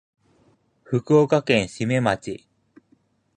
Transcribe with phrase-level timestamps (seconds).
[0.83, 2.47] 福岡県志免町